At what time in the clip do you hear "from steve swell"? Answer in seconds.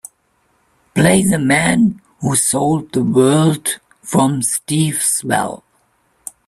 4.01-5.63